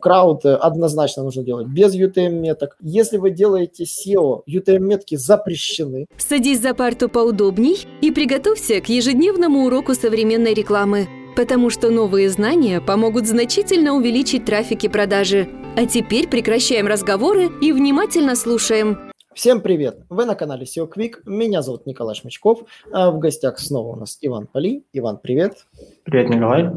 [0.00, 2.76] Крауд э, однозначно нужно делать без UTM-меток.
[2.80, 6.06] Если вы делаете SEO, UTM-метки запрещены.
[6.16, 12.80] Садись за парту поудобней и приготовься к ежедневному уроку современной рекламы, потому что новые знания
[12.80, 15.48] помогут значительно увеличить трафик и продажи.
[15.76, 19.10] А теперь прекращаем разговоры и внимательно слушаем.
[19.34, 19.98] Всем привет!
[20.08, 21.22] Вы на канале SEO Quick.
[21.24, 22.60] Меня зовут Николай Шмачков.
[22.92, 24.84] А в гостях снова у нас Иван Поли.
[24.92, 25.66] Иван, привет!
[26.04, 26.70] Привет, Николай!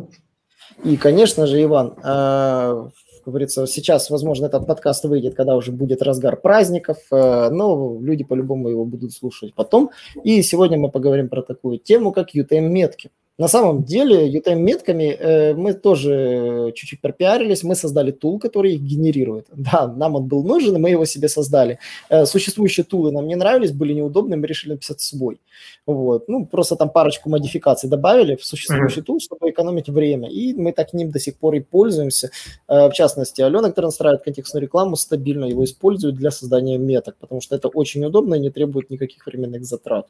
[0.84, 2.92] И, конечно же, Иван, как
[3.32, 8.70] говорится, сейчас, возможно, этот подкаст выйдет, когда уже будет разгар праздников, э, но люди по-любому
[8.70, 9.90] его будут слушать потом.
[10.24, 13.12] И сегодня мы поговорим про такую тему, как UTM-метки.
[13.42, 19.48] На самом деле, UTM-метками э, мы тоже чуть-чуть пропиарились, мы создали тул, который их генерирует.
[19.72, 21.78] Да, нам он был нужен, мы его себе создали.
[22.10, 25.40] Э, существующие тулы нам не нравились, были неудобны, мы решили написать свой.
[25.88, 26.30] Вот.
[26.30, 29.06] Ну, просто там парочку модификаций добавили в существующий mm-hmm.
[29.06, 30.30] тул, чтобы экономить время.
[30.30, 32.30] И мы так ним до сих пор и пользуемся.
[32.68, 37.42] Э, в частности, Алена, которая настраивает контекстную рекламу, стабильно его использует для создания меток, потому
[37.42, 40.06] что это очень удобно и не требует никаких временных затрат.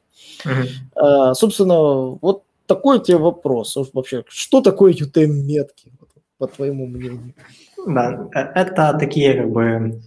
[0.45, 1.34] Mm-hmm.
[1.34, 2.44] Собственно, вот
[2.75, 3.77] такой тебе вопрос.
[3.94, 5.91] Вообще, что такое UTM-метки,
[6.38, 7.33] по твоему мнению?
[7.88, 10.02] Да, э, это такие как бы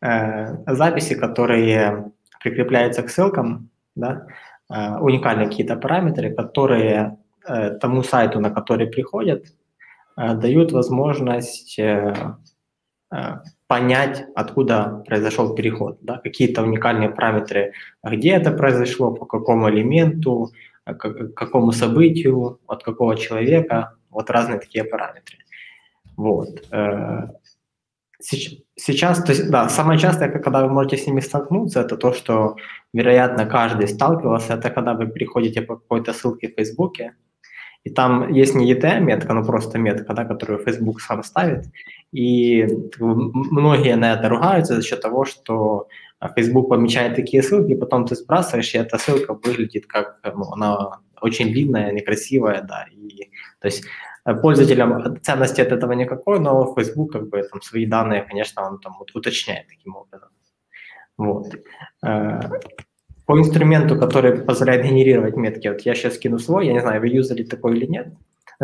[0.00, 4.26] э, записи, которые прикрепляются к ссылкам, да,
[4.70, 7.16] э, уникальные какие-то параметры, которые
[7.48, 9.44] э, тому сайту, на который приходят,
[10.16, 12.14] э, дают возможность э,
[13.12, 13.16] э,
[13.66, 17.72] понять, откуда произошел переход, да, какие-то уникальные параметры,
[18.04, 20.52] где это произошло, по какому элементу,
[20.84, 25.38] к какому событию, от какого человека, вот разные такие параметры.
[26.16, 26.66] Вот.
[26.70, 27.28] Э,
[28.20, 32.56] сейчас, то есть, да, самое частое, когда вы можете с ними столкнуться, это то, что,
[32.92, 37.14] вероятно, каждый сталкивался, это когда вы переходите по какой-то ссылке в Фейсбуке,
[37.84, 41.66] и там есть не ETM-метка, но просто метка, да, которую Facebook сам ставит.
[42.12, 42.66] И
[42.98, 45.86] многие на это ругаются за счет того, что
[46.28, 51.52] Facebook помечает такие ссылки, потом ты сбрасываешь, и эта ссылка выглядит как, ну, она очень
[51.52, 53.84] длинная, некрасивая, да, и, то есть
[54.24, 58.78] э, пользователям ценности от этого никакой, но Facebook как бы там свои данные, конечно, он
[58.78, 60.28] там уточняет таким образом.
[61.16, 61.54] Вот.
[62.04, 62.40] Э,
[63.26, 67.08] по инструменту, который позволяет генерировать метки, вот я сейчас кину свой, я не знаю, вы
[67.08, 68.08] юзали такой или нет,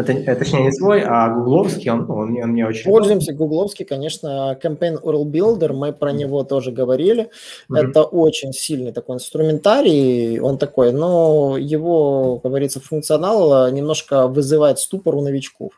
[0.00, 2.84] это, это, точнее, не свой, а гугловский, он, он, он мне очень...
[2.84, 7.30] Пользуемся гугловский, конечно, Campaign URL Builder, мы про него тоже говорили.
[7.68, 7.76] Mm-hmm.
[7.78, 15.14] Это очень сильный такой инструментарий, он такой, но его, как говорится, функционал немножко вызывает ступор
[15.16, 15.72] у новичков.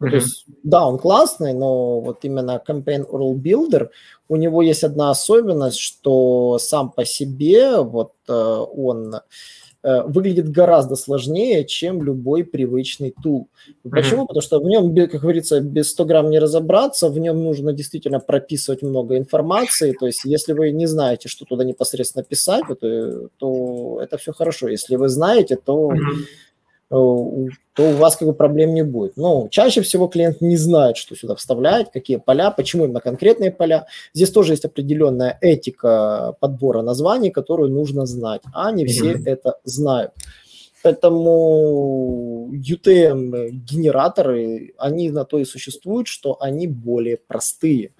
[0.00, 0.10] Mm-hmm.
[0.10, 3.88] То есть, да, он классный, но вот именно Campaign URL Builder,
[4.28, 9.20] у него есть одна особенность, что сам по себе вот э, он Э,
[9.82, 13.48] выглядит гораздо сложнее, чем любой привычный тул.
[13.88, 14.22] Почему?
[14.22, 14.26] Mm-hmm.
[14.28, 18.20] Потому что в нем, как говорится, без 100 грамм не разобраться, в нем нужно действительно
[18.20, 24.00] прописывать много информации, то есть если вы не знаете, что туда непосредственно писать, то, то
[24.00, 24.68] это все хорошо.
[24.68, 26.42] Если вы знаете, то mm-hmm
[26.92, 27.48] то
[27.78, 29.16] у вас как бы проблем не будет.
[29.16, 33.86] Но чаще всего клиент не знает, что сюда вставлять, какие поля, почему именно конкретные поля.
[34.12, 39.22] Здесь тоже есть определенная этика подбора названий, которую нужно знать, а не все mm-hmm.
[39.24, 40.12] это знают.
[40.82, 47.92] Поэтому UTM-генераторы, они на то и существуют, что они более простые.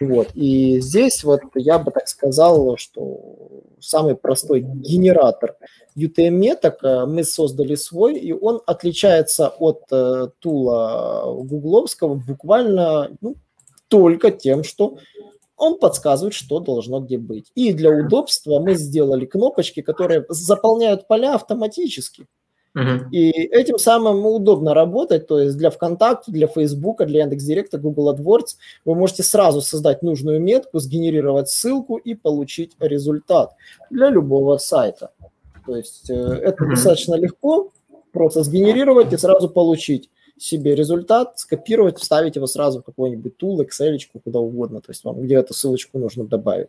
[0.00, 0.28] Вот.
[0.34, 5.56] И здесь вот я бы так сказал, что самый простой генератор
[5.96, 13.36] UTM-меток э, мы создали свой, и он отличается от э, тула гугловского буквально ну,
[13.88, 14.98] только тем, что
[15.56, 17.50] он подсказывает, что должно где быть.
[17.56, 22.26] И для удобства мы сделали кнопочки, которые заполняют поля автоматически.
[23.10, 28.56] И этим самым удобно работать, то есть для ВКонтакте, для Фейсбука, для Яндекс.Директа, Google AdWords
[28.84, 33.54] вы можете сразу создать нужную метку, сгенерировать ссылку и получить результат
[33.90, 35.10] для любого сайта.
[35.66, 37.72] То есть э, это достаточно легко,
[38.12, 43.98] просто сгенерировать и сразу получить себе результат, скопировать, вставить его сразу в какой-нибудь тул, Excel,
[44.24, 46.68] куда угодно, то есть вам где эту ссылочку нужно добавить.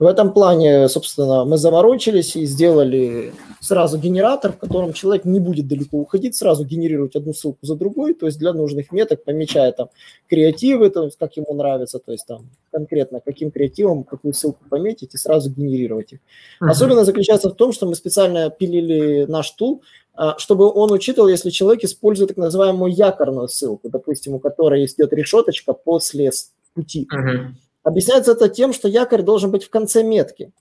[0.00, 5.68] В этом плане, собственно, мы заморочились и сделали сразу генератор, в котором человек не будет
[5.68, 9.90] далеко уходить, сразу генерировать одну ссылку за другой, то есть для нужных меток, помечая там
[10.26, 15.12] креативы, то есть как ему нравится, то есть там конкретно каким креативом какую ссылку пометить
[15.12, 16.20] и сразу генерировать их.
[16.62, 16.70] Uh-huh.
[16.70, 19.82] Особенно заключается в том, что мы специально пилили наш тул,
[20.14, 25.12] а, чтобы он учитывал, если человек использует так называемую якорную ссылку, допустим, у которой идет
[25.12, 26.30] решеточка после
[26.72, 27.06] пути.
[27.14, 27.50] Uh-huh.
[27.82, 30.52] Объясняется это тем, что якорь должен быть в конце метки.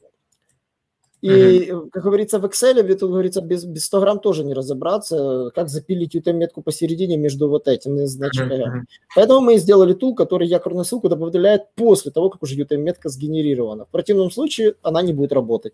[1.21, 1.89] И, mm-hmm.
[1.89, 5.67] как говорится, в Excel, ведь тут говорится, без, без 100 грамм тоже не разобраться, как
[5.67, 8.53] запилить UTM-метку посередине между вот этими значками.
[8.53, 8.85] Mm-hmm.
[9.15, 13.83] Поэтому мы сделали тул, который якорную ссылку добавляет после того, как уже UTM-метка сгенерирована.
[13.85, 15.73] В противном случае она не будет работать.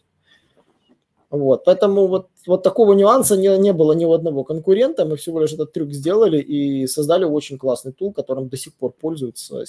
[1.29, 5.05] Вот, поэтому вот, вот такого нюанса не, не было ни у одного конкурента.
[5.05, 8.93] Мы всего лишь этот трюк сделали и создали очень классный тул, которым до сих пор
[8.93, 9.63] пользуются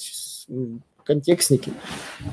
[1.06, 1.72] контекстники,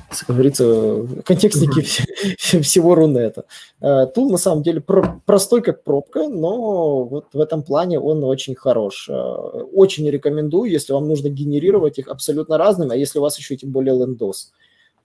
[0.10, 2.62] как говорится, контекстники mm-hmm.
[2.62, 3.46] всего Рунета.
[3.82, 8.56] Э, тул на самом деле простой как пробка, но вот в этом плане он очень
[8.56, 9.08] хорош.
[9.10, 13.56] Э, очень рекомендую, если вам нужно генерировать их абсолютно разными, а если у вас еще
[13.56, 14.52] тем более лендос.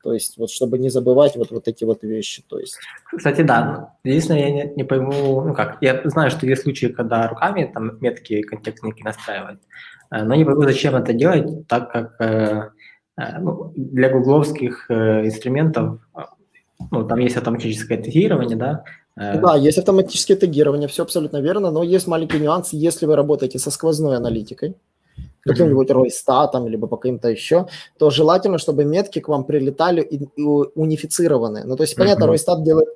[0.03, 2.43] То есть, вот чтобы не забывать вот, вот эти вот вещи.
[2.49, 2.79] То есть.
[3.17, 3.95] Кстати, да.
[4.05, 7.99] Единственное, я не, не пойму, ну как, я знаю, что есть случаи, когда руками там
[8.01, 9.59] метки контекстники настраивать,
[10.11, 12.75] э, но не пойму, зачем это делать, так как
[13.77, 15.99] для гугловских э, инструментов,
[16.91, 18.85] ну, там есть автоматическое тегирование, да?
[19.17, 23.59] Э, да, есть автоматическое тегирование, все абсолютно верно, но есть маленький нюанс, если вы работаете
[23.59, 24.77] со сквозной аналитикой,
[25.43, 27.67] каким-нибудь Ройстатом, либо по каким-то еще,
[27.99, 31.65] то желательно, чтобы метки к вам прилетали и, и унифицированные.
[31.65, 32.27] Ну, то есть, понятно.
[32.27, 32.89] Ройстат делает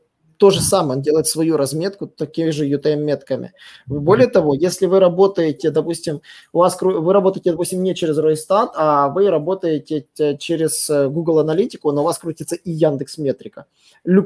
[0.42, 3.52] то же самое, он делает свою разметку такими же UTM-метками.
[3.86, 6.20] Более того, если вы работаете, допустим,
[6.52, 10.04] у вас вы работаете, допустим, не через Roystat, а вы работаете
[10.40, 13.66] через э, Google Аналитику, но у вас крутится и Яндекс Метрика.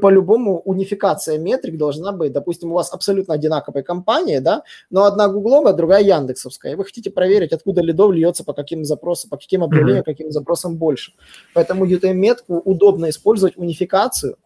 [0.01, 5.75] По-любому унификация метрик должна быть, допустим, у вас абсолютно одинаковые компании, да, но одна гугловая,
[5.75, 10.01] другая яндексовская, и вы хотите проверить, откуда лидов льется, по каким запросам, по каким объявлениям,
[10.01, 10.17] mm-hmm.
[10.17, 11.13] каким запросам больше.
[11.53, 14.37] Поэтому UTM-метку удобно использовать унификацию,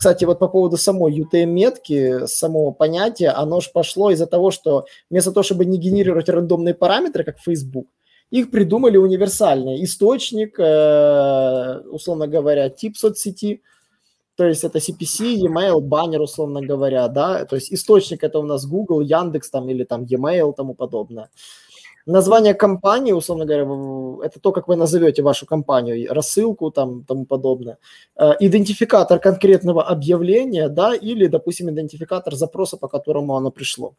[0.00, 5.30] кстати, вот по поводу самой UTM-метки, самого понятия, оно же пошло из-за того, что вместо
[5.30, 7.86] того, чтобы не генерировать рандомные параметры, как Facebook,
[8.30, 9.84] их придумали универсальные.
[9.84, 13.60] Источник, э, условно говоря, тип соцсети,
[14.36, 18.64] то есть это CPC, e-mail, баннер, условно говоря, да, то есть источник это у нас
[18.64, 21.28] Google, Яндекс там или там e-mail тому подобное.
[22.06, 27.78] Название компании, условно говоря, это то, как вы назовете вашу компанию, рассылку там тому подобное.
[28.16, 33.94] Э, идентификатор конкретного объявления, да, или, допустим, идентификатор запроса, по которому оно пришло.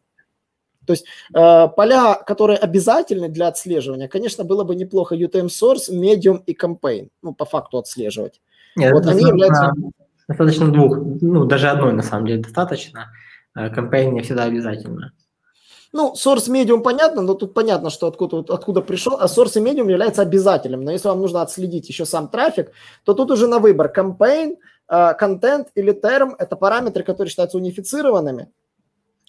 [0.86, 1.04] То есть
[1.34, 7.08] э, поля, которые обязательны для отслеживания, конечно, было бы неплохо UTM Source, Medium и Campaign,
[7.22, 8.40] ну, по факту отслеживать.
[8.76, 9.72] Нет, вот они являются...
[10.28, 13.10] Достаточно двух, ну, даже одной, на самом деле, достаточно.
[13.54, 15.12] Э, campaign не всегда обязательно.
[15.92, 20.22] Ну, source medium понятно, но тут понятно, что откуда, откуда пришел, а source medium является
[20.22, 20.84] обязательным.
[20.84, 22.72] Но если вам нужно отследить еще сам трафик,
[23.04, 24.56] то тут уже на выбор campaign,
[25.18, 28.48] контент э, или term– это параметры, которые считаются унифицированными.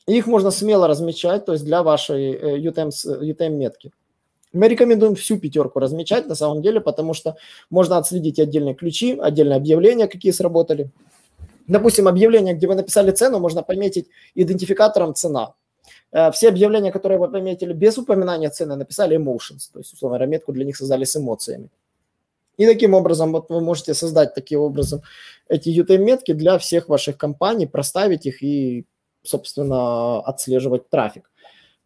[0.08, 3.92] Их можно смело размечать, то есть для вашей э, UTM-метки.
[4.54, 7.36] Мы рекомендуем всю пятерку размечать на самом деле, потому что
[7.70, 10.92] можно отследить отдельные ключи, отдельные объявления, какие сработали.
[11.68, 15.54] Допустим, объявление, где вы написали цену, можно пометить идентификатором цена.
[16.14, 20.54] Э, все объявления, которые вы пометили без упоминания цены, написали emotions, то есть, условно, метку
[20.54, 21.70] для них создали с эмоциями.
[22.58, 25.02] И таким образом вот вы можете создать таким образом
[25.50, 28.86] эти UTM-метки для всех ваших компаний, проставить их и,
[29.24, 31.32] собственно, отслеживать трафик.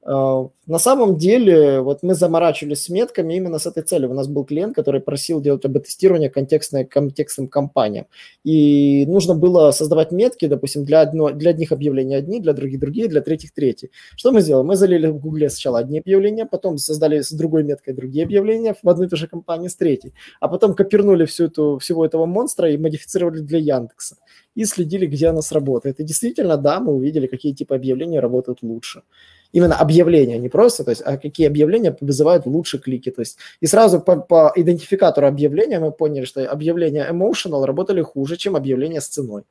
[0.10, 4.10] А, на самом деле, вот мы заморачивались с метками именно с этой целью.
[4.10, 8.06] У нас был клиент, который просил делать АБ-тестирование контекстной, контекстным компаниям.
[8.46, 13.10] И нужно было создавать метки, допустим, для, одно, для одних объявлений одни, для других другие,
[13.10, 13.92] для третьих третьи.
[14.16, 14.66] Что мы сделали?
[14.66, 18.88] Мы залили в Гугле сначала одни объявления, потом создали с другой меткой другие объявления в
[18.88, 20.14] одной и той же компании с третьей.
[20.40, 24.16] А потом копирнули всю эту, всего этого монстра и модифицировали для Яндекса.
[24.56, 26.00] И следили, где она сработает.
[26.00, 29.02] И действительно, да, мы увидели, какие типы объявлений работают лучше
[29.52, 33.12] именно объявления, не просто, то есть, а какие объявления вызывают лучше клики.
[33.12, 38.38] То есть, и сразу по, по идентификатору объявления мы поняли, что объявления emotional работали хуже,
[38.38, 39.44] чем объявления с ценой.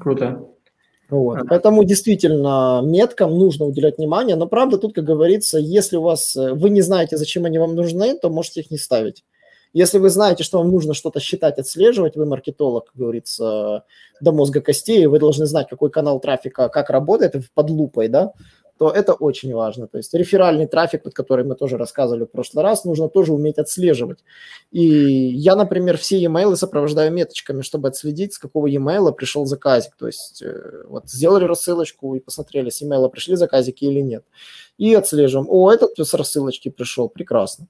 [0.00, 0.46] Круто.
[1.10, 1.38] Вот.
[1.38, 1.44] А.
[1.44, 6.52] Поэтому действительно меткам нужно уделять внимание, но правда тут, как говорится, если у вас э,
[6.52, 9.24] вы не знаете, зачем они вам нужны, то можете их не ставить.
[9.72, 13.84] Если вы знаете, что вам нужно что-то считать, отслеживать, вы маркетолог, как говорится,
[14.20, 18.32] до мозга костей, вы должны знать, какой канал трафика как работает под лупой, да,
[18.80, 19.88] то это очень важно.
[19.88, 23.58] То есть реферальный трафик, под который мы тоже рассказывали в прошлый раз, нужно тоже уметь
[23.58, 24.20] отслеживать.
[24.70, 29.96] И я, например, все e-mail сопровождаю меточками, чтобы отследить, с какого e-mail пришел заказик.
[29.96, 34.24] То есть э, вот сделали рассылочку и посмотрели, с e-mail пришли заказики или нет.
[34.78, 35.46] И отслеживаем.
[35.50, 37.66] О, этот с рассылочки пришел, прекрасно.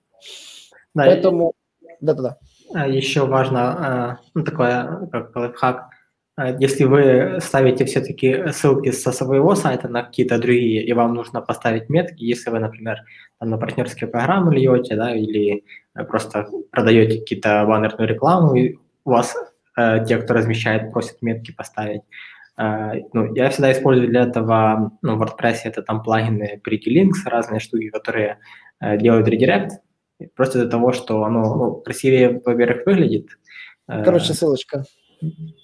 [0.95, 1.54] Да, Поэтому...
[2.00, 2.38] Да-да-да.
[2.75, 5.90] А, Еще важно, а, ну, такое, как лайфхак,
[6.37, 11.40] а, если вы ставите все-таки ссылки со своего сайта на какие-то другие, и вам нужно
[11.40, 12.99] поставить метки, если вы, например,
[13.38, 15.64] там на партнерские программы льете, да, или
[16.09, 19.35] просто продаете какие-то баннерную рекламу, и у вас
[19.76, 22.02] э, те, кто размещает, просят метки поставить.
[22.57, 27.26] Э, ну, я всегда использую для этого, ну, в WordPress это там плагины Pretty Links,
[27.28, 28.38] разные штуки, которые
[28.80, 29.80] э, делают редирект,
[30.35, 33.39] просто из-за того, что оно ну, красивее, во-первых, выглядит.
[33.89, 34.85] Э, Короче, ссылочка.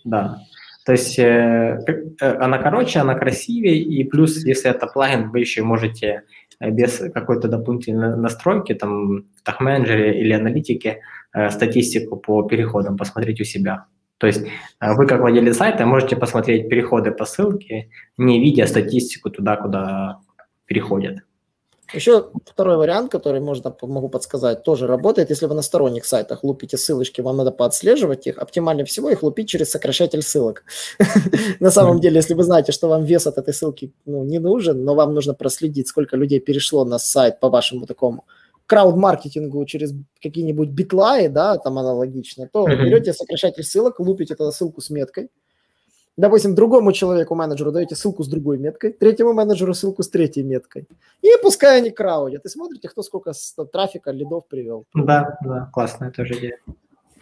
[0.04, 0.38] Да.
[0.86, 1.80] То есть э,
[2.20, 6.22] э, она короче, она красивее, и плюс, если это плагин, вы еще можете
[6.60, 11.00] э, без какой-то дополнительной настройки, там, в тах-менеджере или аналитике,
[11.32, 13.86] э, статистику по переходам посмотреть у себя.
[14.18, 19.30] То есть э, вы, как владелец сайта, можете посмотреть переходы по ссылке, не видя статистику
[19.30, 20.20] туда, куда
[20.66, 21.25] переходят.
[21.92, 25.30] Еще второй вариант, который можно, могу подсказать, тоже работает.
[25.30, 28.38] Если вы на сторонних сайтах лупите ссылочки, вам надо поотслеживать их.
[28.38, 30.64] Оптимальнее всего их лупить через сокращатель ссылок.
[31.60, 34.84] На самом деле, если вы знаете, что вам вес от этой ссылки ну, не нужен,
[34.84, 38.24] но вам нужно проследить, сколько людей перешло на сайт по вашему такому
[38.66, 44.90] крауд-маркетингу через какие-нибудь битлаи, да, там аналогично, то берете сокращатель ссылок, лупите эту ссылку с
[44.90, 45.30] меткой,
[46.16, 50.86] допустим, другому человеку, менеджеру даете ссылку с другой меткой, третьему менеджеру ссылку с третьей меткой.
[51.22, 52.44] И пускай они краудят.
[52.44, 53.32] И смотрите, кто сколько
[53.72, 54.84] трафика, лидов привел.
[54.94, 56.58] Да, да, классная тоже идея.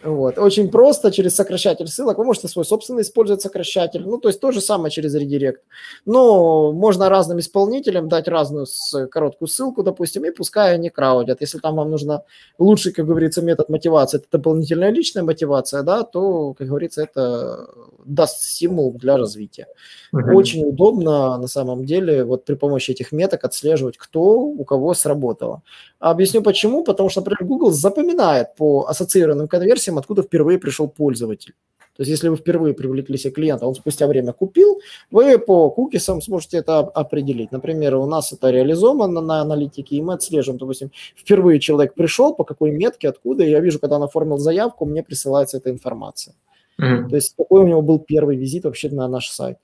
[0.03, 0.37] Вот.
[0.37, 2.17] Очень просто через сокращатель ссылок.
[2.17, 4.03] Вы можете свой собственный использовать сокращатель.
[4.05, 5.61] Ну, то есть то же самое через редирект.
[6.05, 8.67] Но можно разным исполнителям дать разную
[9.09, 11.41] короткую ссылку, допустим, и пускай они краудят.
[11.41, 12.23] Если там вам нужно
[12.59, 17.67] лучший, как говорится, метод мотивации, это дополнительная личная мотивация, да, то, как говорится, это
[18.05, 19.67] даст стимул для развития.
[20.13, 20.33] Uh-huh.
[20.33, 25.63] Очень удобно на самом деле вот при помощи этих меток отслеживать, кто у кого сработало.
[25.99, 26.83] Объясню почему.
[26.83, 29.47] Потому что, например, Google запоминает по ассоциированным
[29.85, 31.53] конверсиям, откуда впервые пришел пользователь.
[31.97, 36.21] То есть, если вы впервые привлекли себе клиента, он спустя время купил, вы по кукисам
[36.21, 37.53] сможете это определить.
[37.53, 42.43] Например, у нас это реализовано на аналитике, и мы отслеживаем, допустим, впервые человек пришел, по
[42.43, 46.33] какой метке, откуда, и я вижу, когда он оформил заявку, мне присылается эта информация.
[46.81, 47.09] Mm-hmm.
[47.09, 49.57] То есть, какой у него был первый визит вообще на наш сайт.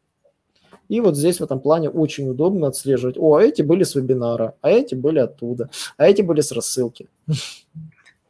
[0.92, 3.18] И вот здесь в этом плане очень удобно отслеживать.
[3.18, 7.08] О, а эти были с вебинара, а эти были оттуда, а эти были с рассылки.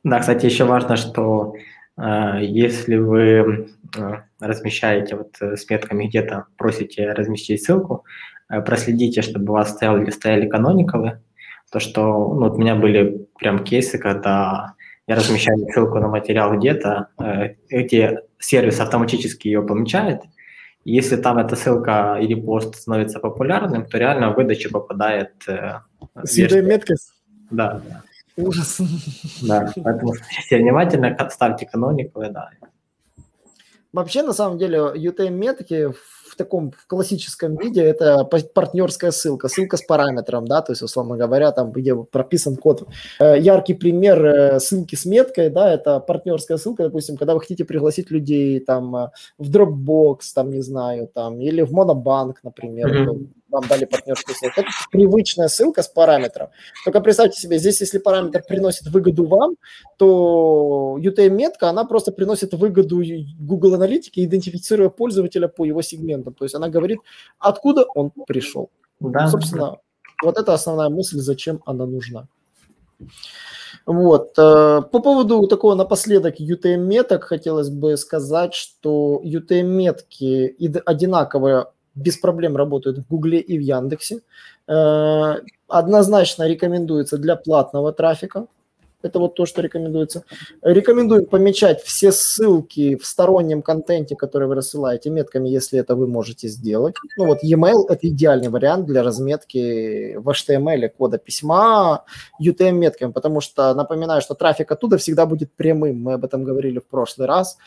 [0.04, 1.54] Да, кстати, еще важно, что
[1.98, 8.06] если вы э, размещаете вот э, с метками где-то, просите разместить ссылку,
[8.50, 11.22] э, проследите, чтобы у вас стояли, стояли каноникалы,
[11.72, 14.74] то что ну, вот у меня были прям кейсы, когда
[15.08, 17.10] я размещаю ссылку на материал где-то,
[17.70, 20.22] эти сервис автоматически ее помечает,
[20.84, 25.32] если там эта ссылка или пост становится популярным, то реально в выдачу попадает...
[25.48, 25.82] Э,
[26.24, 26.98] С меткой?
[27.52, 27.82] Да.
[28.38, 28.82] Ужас.
[29.42, 32.50] Да, поэтому смотрите внимательно, ставьте канонику, да.
[33.94, 35.92] Вообще, на самом деле, UTM-метки
[36.32, 41.18] в таком в классическом виде это партнерская ссылка, ссылка с параметром, да, то есть, условно
[41.18, 42.88] говоря, там, где прописан код.
[43.20, 47.66] Э, яркий пример э, ссылки с меткой, да, это партнерская ссылка, допустим, когда вы хотите
[47.66, 53.28] пригласить людей там э, в Dropbox, там, не знаю, там, или в Monobank, например, mm-hmm
[53.52, 54.62] вам дали партнерскую ссылку.
[54.62, 56.50] Это привычная ссылка с параметром.
[56.86, 59.56] Только представьте себе, здесь, если параметр приносит выгоду вам,
[59.98, 63.02] то UTM-метка, она просто приносит выгоду
[63.40, 66.34] Google Аналитике, идентифицируя пользователя по его сегментам.
[66.34, 67.00] То есть она говорит,
[67.40, 68.70] откуда он пришел.
[69.00, 69.28] Да.
[69.28, 69.78] Собственно,
[70.24, 72.28] вот это основная мысль, зачем она нужна.
[73.86, 74.38] Вот.
[74.38, 80.56] Э, по поводу такого напоследок UTM-меток хотелось бы сказать, что UTM-метки
[80.86, 84.22] одинаково без проблем работают в Гугле и в Яндексе.
[84.68, 85.36] Э,
[85.68, 88.48] однозначно рекомендуется для платного трафика.
[89.04, 90.24] Это вот то, что рекомендуется.
[90.62, 96.48] Рекомендую помечать все ссылки в стороннем контенте, который вы рассылаете, метками, если это вы можете
[96.48, 96.96] сделать.
[97.18, 102.06] Ну вот e-mail– это идеальный вариант для разметки в HTML кода письма
[102.40, 106.02] UTM-метками, потому что, напоминаю, что трафик оттуда всегда будет прямым.
[106.02, 107.58] Мы об этом говорили в прошлый раз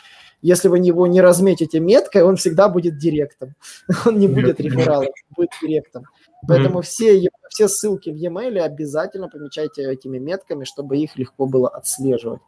[0.45, 3.55] если вы его не разметите меткой, он всегда будет директом.
[4.05, 6.05] Он не будет рефералом, будет директом.
[6.47, 12.43] Поэтому все, все ссылки в e-mail обязательно помечайте этими метками, чтобы их легко было отслеживать.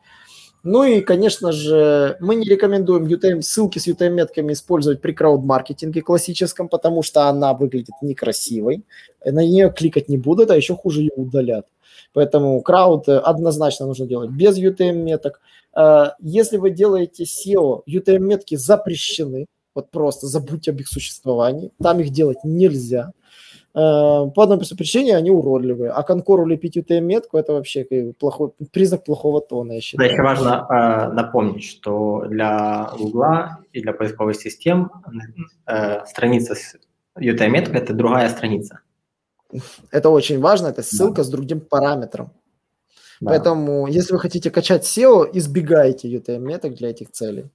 [0.68, 6.68] Ну и, конечно же, мы не рекомендуем UTM, ссылки с UTM-метками использовать при крауд-маркетинге классическом,
[6.68, 8.84] потому что она выглядит некрасивой.
[9.24, 11.68] На нее кликать не будут, а еще хуже ее удалят.
[12.12, 15.40] Поэтому крауд однозначно нужно делать без UTM-меток.
[15.76, 22.10] Э, если вы делаете SEO, UTM-метки запрещены, вот просто забудьте об их существовании, там их
[22.10, 23.12] делать нельзя.
[23.76, 27.84] Э, по одной простой причине они уродливые, а конкору лепить UTM-метку– это вообще
[28.18, 30.08] плохой, признак плохого тона, я считаю.
[30.08, 33.34] Да, еще важно э, напомнить, что для Google
[33.74, 34.90] и для поисковых систем
[35.66, 36.76] э, страница с
[37.18, 38.80] UTM-меткой– это другая страница.
[39.90, 41.24] Это очень важно, это ссылка да.
[41.24, 42.32] с другим параметром.
[43.20, 43.30] Да.
[43.30, 47.50] Поэтому, если вы хотите качать SEO, избегайте UTM-меток для этих целей.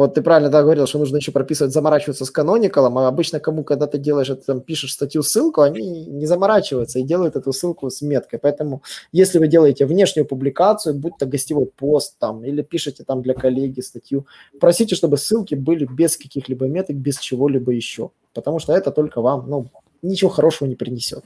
[0.00, 3.64] Вот ты правильно да, говорил, что нужно еще прописывать, заморачиваться с каноникалом, а обычно кому,
[3.64, 7.90] когда ты делаешь это, там, пишешь статью, ссылку, они не заморачиваются и делают эту ссылку
[7.90, 8.38] с меткой.
[8.38, 13.34] Поэтому, если вы делаете внешнюю публикацию, будь то гостевой пост там, или пишете там для
[13.34, 14.26] коллеги статью,
[14.58, 18.10] просите, чтобы ссылки были без каких-либо меток, без чего-либо еще.
[18.32, 19.66] Потому что это только вам, ну,
[20.00, 21.24] ничего хорошего не принесет.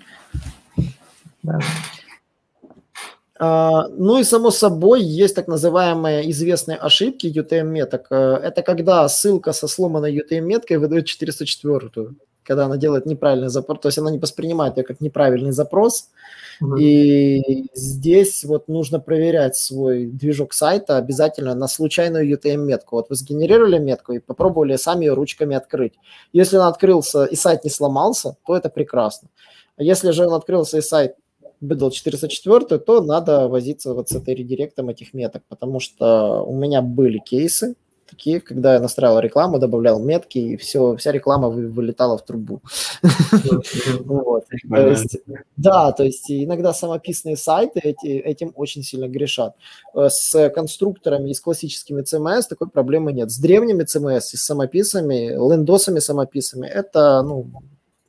[1.44, 1.60] Да.
[3.38, 8.06] А, ну и само собой есть так называемые известные ошибки UTM-меток.
[8.10, 12.14] Э, это когда ссылка со сломанной UTM-меткой выдает 404
[12.44, 16.10] когда она делает неправильный запрос, то есть она не воспринимает ее как неправильный запрос.
[16.62, 16.78] Mm-hmm.
[16.78, 22.96] И здесь вот нужно проверять свой движок сайта обязательно на случайную UTM-метку.
[22.96, 25.94] Вот вы сгенерировали метку и попробовали сами ее ручками открыть.
[26.32, 29.28] Если он открылся и сайт не сломался, то это прекрасно.
[29.76, 31.16] А если же он открылся и сайт
[31.68, 36.82] выдал 404, то надо возиться вот с этой редиректом этих меток, потому что у меня
[36.82, 37.74] были кейсы
[38.14, 42.60] такие, когда я настраивал рекламу, добавлял метки, и все, вся реклама вылетала в трубу.
[45.56, 49.54] Да, то есть иногда самописные сайты этим очень сильно грешат.
[49.94, 53.30] Э, с конструкторами и с классическими CMS такой проблемы нет.
[53.30, 57.46] С древними CMS и с самописами, лендосами самописами, это, ну,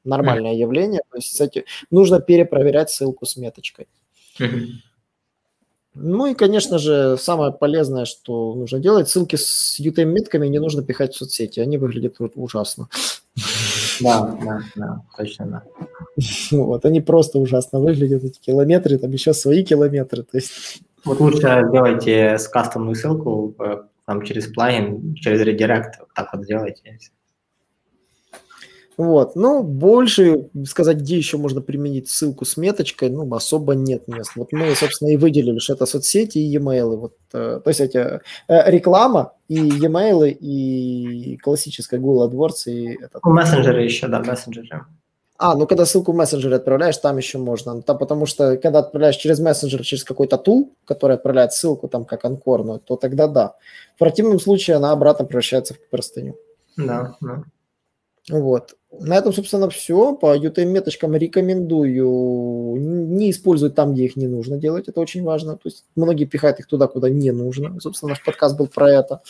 [0.05, 0.57] нормальное mm.
[0.57, 1.01] явление.
[1.11, 3.87] То есть, кстати, нужно перепроверять ссылку с меточкой.
[4.39, 4.67] Mm-hmm.
[5.95, 11.13] Ну и, конечно же, самое полезное, что нужно делать, ссылки с UTM-метками не нужно пихать
[11.13, 12.89] в соцсети, они выглядят ужасно.
[14.01, 15.63] Да, да, да, точно, да.
[16.51, 20.81] Вот, они просто ужасно выглядят, эти километры, там еще свои километры, то есть...
[21.05, 26.97] Вот лучше сделайте с кастомную ссылку э, там через плагин, через редирект, так вот сделайте.
[28.97, 29.35] Вот.
[29.35, 34.31] Ну, больше сказать, где еще можно применить ссылку с меточкой, ну, особо нет мест.
[34.35, 36.95] Вот мы, собственно, и выделили, что это соцсети и e-mail.
[36.95, 42.71] Вот, э, то есть эти, э, реклама и e-mail, и классическая Google AdWords.
[42.71, 43.23] И этот.
[43.23, 44.85] Мессенджеры еще, да, мессенджеры.
[45.37, 47.81] А, ну когда ссылку в мессенджере отправляешь, там еще можно.
[47.81, 52.23] Там, потому что когда отправляешь через мессенджер, через какой-то тул, который отправляет ссылку, там как
[52.23, 53.55] анкорную, то тогда да.
[53.95, 56.37] В противном случае она обратно превращается в простыню.
[56.77, 57.43] Да, да.
[58.29, 58.75] Вот.
[58.99, 60.15] На этом, собственно, все.
[60.15, 64.87] По UTM-меточкам рекомендую не использовать там, где их не нужно делать.
[64.87, 65.53] Это очень важно.
[65.53, 67.79] То есть многие пихают их туда, куда не нужно.
[67.79, 69.21] Собственно, наш подкаст был про это.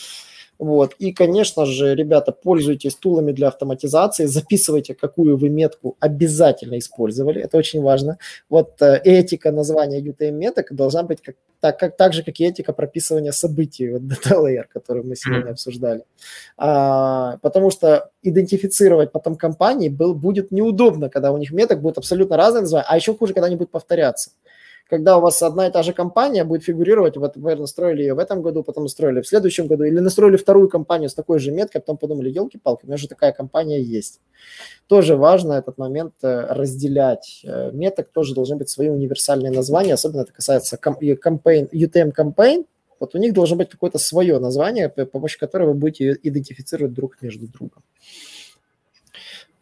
[0.59, 0.93] Вот.
[0.99, 7.57] И, конечно же, ребята, пользуйтесь тулами для автоматизации, записывайте, какую вы метку обязательно использовали, это
[7.57, 8.17] очень важно.
[8.49, 12.71] Вот э, этика названия UTM-меток должна быть как, так, как, так же, как и этика
[12.73, 16.03] прописывания событий, вот data layer, который мы сегодня обсуждали.
[16.57, 22.37] А, потому что идентифицировать потом компании был, будет неудобно, когда у них меток будет абсолютно
[22.37, 24.31] разные названия, а еще хуже, когда они будут повторяться
[24.87, 28.19] когда у вас одна и та же компания будет фигурировать, вот вы настроили ее в
[28.19, 31.79] этом году, потом настроили в следующем году, или настроили вторую компанию с такой же меткой,
[31.79, 34.21] а потом подумали, елки-палки, у меня же такая компания есть.
[34.87, 37.41] Тоже важно этот момент э, разделять.
[37.43, 42.65] Э, меток тоже должны быть свои универсальные названия, особенно это касается campaign, UTM campaign,
[42.99, 47.21] вот у них должно быть какое-то свое название, при помощи которого вы будете идентифицировать друг
[47.21, 47.83] между другом.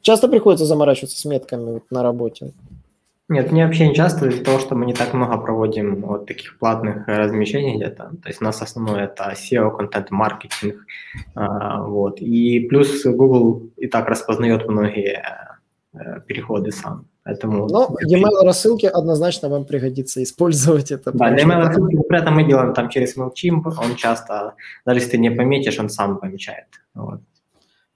[0.01, 2.51] Часто приходится заморачиваться с метками вот на работе.
[3.33, 7.17] Нет, не часто из-за того, что мы не так много проводим вот таких платных э,
[7.17, 8.11] размещений где-то.
[8.21, 10.75] То есть у нас основное это SEO, контент-маркетинг.
[11.35, 12.21] А, вот.
[12.21, 15.23] И плюс Google и так распознает многие
[15.93, 17.07] э, переходы сам.
[17.23, 17.67] Поэтому...
[17.67, 21.11] Но e-mail рассылки однозначно вам пригодится использовать это.
[21.11, 24.53] Да, e-mail рассылки при этом мы делаем там через MailChimp, он часто,
[24.85, 26.67] даже если ты не пометишь, он сам помечает.
[26.93, 27.21] Вот.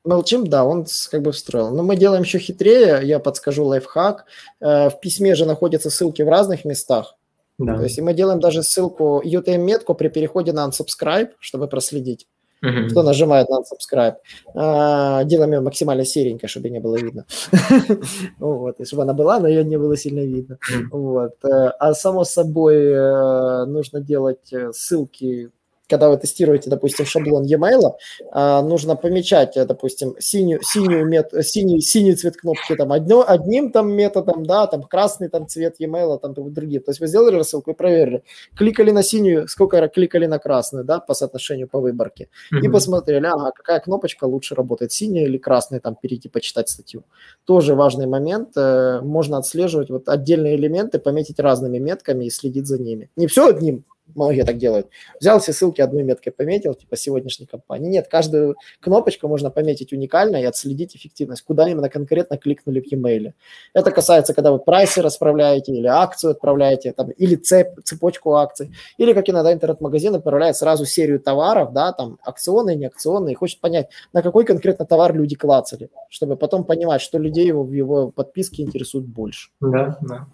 [0.08, 1.72] MailChimp, да, он как бы встроил.
[1.72, 4.26] Но мы делаем еще хитрее, я подскажу лайфхак.
[4.60, 7.16] Э, в письме же находятся ссылки в разных местах.
[7.60, 7.76] Да.
[7.78, 12.28] То есть мы делаем даже ссылку, UTM-метку при переходе на unsubscribe, чтобы проследить.
[12.64, 12.90] Uh-huh.
[12.90, 14.16] Кто нажимает на unsubscribe.
[14.56, 17.26] А, делаем ее максимально серенькой, чтобы не было видно.
[18.40, 20.58] вот, и чтобы она была, но ее не было сильно видно.
[20.92, 21.34] вот.
[21.44, 25.52] Э, а само собой э, нужно делать ссылки
[25.90, 27.94] когда вы тестируете, допустим, шаблон e-mail,
[28.32, 33.72] а, нужно помечать, э, допустим, синюю, синюю, мет, синий, синий цвет кнопки там одно, одним
[33.72, 36.82] там методом, да, там красный там цвет e-mail, там другим.
[36.82, 38.24] То есть вы сделали рассылку и проверили,
[38.56, 42.30] кликали на синюю, сколько кликали на красную, да, по соотношению по выборке.
[42.54, 42.66] Mm-hmm.
[42.66, 47.04] И посмотрели, ага, какая кнопочка лучше работает, синяя или красная, там перейти почитать статью.
[47.46, 52.82] Тоже важный момент, э, можно отслеживать вот отдельные элементы, пометить разными метками и следить за
[52.82, 53.10] ними.
[53.16, 54.88] Не все одним, Многие так делают.
[55.20, 57.90] Взял все ссылки одной меткой пометил, типа сегодняшней компании.
[57.90, 63.34] Нет, каждую кнопочку можно пометить уникально и отследить эффективность, куда именно конкретно кликнули в e-mail.
[63.74, 69.14] Это касается, когда вы прайсы расправляете или акцию отправляете, там, или цеп, цепочку акций, или
[69.14, 73.90] как иногда интернет-магазин отправляет сразу серию товаров, да, там акционные, не акционные, и хочет понять,
[74.14, 78.64] на какой конкретно товар люди клацали, чтобы потом понимать, что людей его в его подписке
[78.64, 79.50] интересует больше.
[79.60, 80.28] Да, да.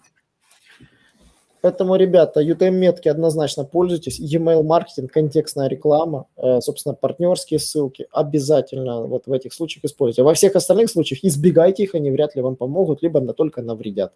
[1.64, 4.20] Поэтому, ребята, UTM-метки однозначно пользуйтесь.
[4.20, 10.24] E-mail маркетинг, контекстная реклама, э, собственно, партнерские ссылки обязательно вот в этих случаях используйте.
[10.24, 14.12] Во всех остальных случаях избегайте их, они вряд ли вам помогут, либо только навредят.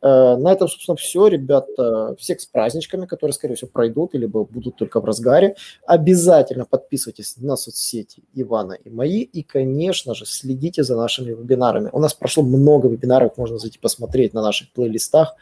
[0.00, 2.14] Э, на этом, собственно, все, ребята.
[2.18, 5.56] Всех с праздничками, которые, скорее всего, пройдут или будут только в разгаре.
[5.86, 9.22] Обязательно подписывайтесь на соцсети Ивана и мои.
[9.22, 11.90] И, конечно же, следите за нашими вебинарами.
[11.92, 15.34] У нас прошло много вебинаров, можно зайти посмотреть на наших плейлистах.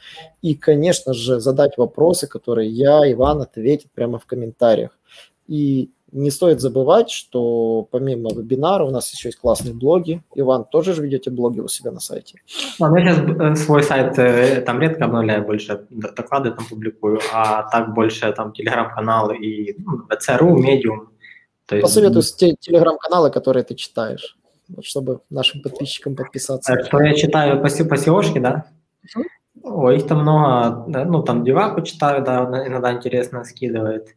[0.43, 4.99] И, конечно же, задать вопросы, которые я, Иван, ответит прямо в комментариях.
[5.47, 10.23] И не стоит забывать, что помимо вебинара у нас еще есть классные блоги.
[10.35, 12.41] Иван, тоже же ведете блоги у себя на сайте?
[12.79, 17.69] Ну, я сейчас э, свой сайт э, там редко обновляю, больше доклады там публикую, а
[17.71, 21.11] так больше там телеграм-каналы и ну, ЦРУ, Медиум.
[21.71, 21.83] Есть...
[21.83, 24.39] Посоветую те телеграм-каналы, которые ты читаешь,
[24.83, 26.73] чтобы нашим подписчикам подписаться.
[26.73, 28.67] Э, что я читаю по, по SEO, да?
[29.63, 34.17] Ой, их там много, ну там Деваку читаю, да, иногда интересно скидывает.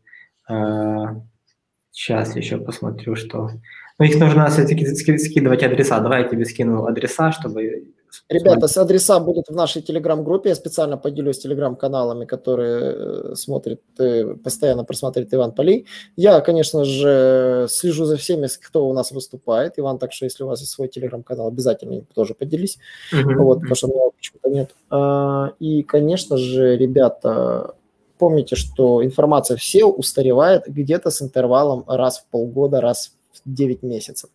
[1.91, 3.49] Сейчас еще посмотрю, что...
[3.97, 5.99] Ну, их нужно все-таки скидывать адреса.
[5.99, 7.87] Давай я тебе скину адреса, чтобы...
[8.29, 10.49] Ребята, с адреса будут в нашей телеграм-группе.
[10.49, 15.85] Я специально поделюсь телеграм-каналами, которые э, смотрит, э, постоянно просматривает Иван Полей.
[16.15, 19.77] Я, конечно же, слежу за всеми, кто у нас выступает.
[19.77, 22.79] Иван, так что если у вас есть свой телеграм-канал, обязательно тоже поделись.
[23.13, 23.35] Uh-huh.
[23.35, 24.75] Вот, потому что у меня почему-то нет.
[24.89, 27.75] А, и, конечно же, ребята,
[28.19, 34.29] помните, что информация все устаревает где-то с интервалом раз в полгода, раз в 9 месяцев.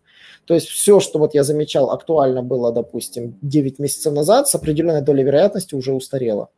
[0.47, 5.03] То есть все, что вот я замечал, актуально было, допустим, 9 месяцев назад, с определенной
[5.03, 6.49] долей вероятности уже устарело.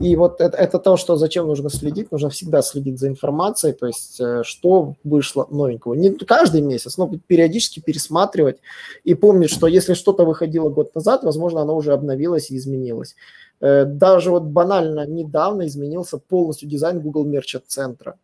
[0.00, 2.10] И вот это, это то, что зачем нужно следить.
[2.10, 5.94] Нужно всегда следить за информацией, то есть э, что вышло новенького.
[5.94, 8.58] Не каждый месяц, но периодически пересматривать
[9.04, 13.14] и помнить, что если что-то выходило год назад, возможно, оно уже обновилось и изменилось.
[13.60, 18.18] Э, даже вот банально недавно изменился полностью дизайн Google Merchant центра.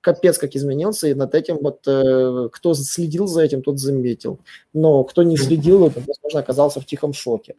[0.00, 4.38] Капец как изменился, и над этим вот э, кто следил за этим, тот заметил.
[4.72, 7.56] Но кто не следил, возможно, оказался в тихом шоке.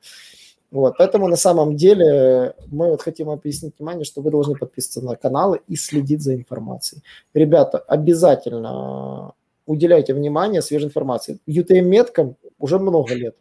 [0.71, 5.15] Вот, поэтому на самом деле мы вот хотим объяснить внимание, что вы должны подписываться на
[5.15, 7.03] каналы и следить за информацией.
[7.33, 9.33] Ребята, обязательно
[9.65, 11.39] уделяйте внимание свежей информации.
[11.45, 13.35] UTM-меткам уже много лет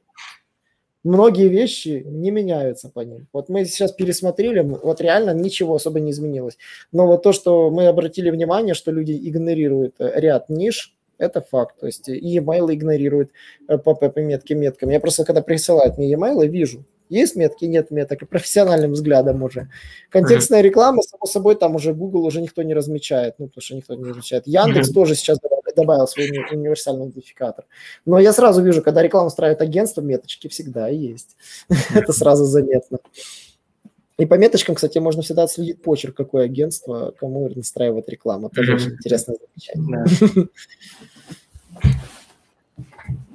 [1.05, 3.27] многие вещи не меняются по ним.
[3.33, 6.59] Вот мы сейчас пересмотрели, вот реально ничего особо не изменилось.
[6.93, 11.79] Но вот то, что мы обратили внимание, что люди игнорируют э, ряд ниш, это факт.
[11.81, 13.29] То есть e-mail
[13.69, 14.91] э, по, по метке меткам.
[14.91, 19.69] Я просто, когда присылают мне e-mail, вижу, есть метки, нет меток, и профессиональным взглядом уже.
[20.09, 23.95] Контекстная реклама, само собой, там уже Google уже никто не размечает, ну, потому что никто
[23.95, 24.47] не размечает.
[24.47, 25.39] Яндекс тоже сейчас
[25.77, 27.65] добавил свой универсальный идентификатор.
[28.07, 31.37] Но я сразу вижу, когда рекламу устраивает агентство, меточки всегда есть.
[31.95, 32.99] Это сразу заметно.
[34.19, 38.51] И по меточкам, кстати, можно всегда отследить почерк, какое агентство, кому настраивает рекламу.
[38.53, 40.49] Это очень интересное замечание.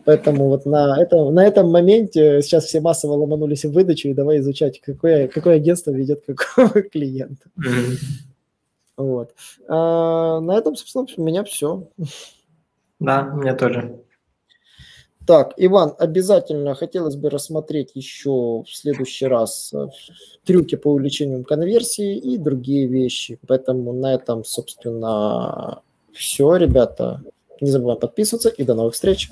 [0.06, 4.40] Поэтому вот на, это, на этом моменте сейчас все массово ломанулись в выдачу, и давай
[4.40, 7.50] изучать, какое, какое агентство ведет какого клиента.
[7.60, 7.98] Mm-hmm.
[8.98, 9.34] Вот.
[9.68, 11.90] А, на этом, собственно, у меня все.
[13.00, 14.00] Да, у меня тоже.
[15.26, 19.88] Так, Иван, обязательно хотелось бы рассмотреть еще в следующий раз э,
[20.46, 23.40] трюки по увеличению конверсии и другие вещи.
[23.48, 25.82] Поэтому на этом, собственно,
[26.14, 27.24] все, ребята.
[27.60, 29.32] Не забываем подписываться и до новых встреч.